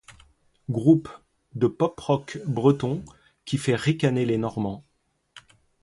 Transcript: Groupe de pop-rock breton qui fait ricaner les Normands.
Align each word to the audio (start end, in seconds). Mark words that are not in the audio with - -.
Groupe 0.71 1.09
de 1.53 1.67
pop-rock 1.67 2.39
breton 2.47 3.05
qui 3.45 3.59
fait 3.59 3.75
ricaner 3.75 4.25
les 4.25 4.39
Normands. 4.39 4.83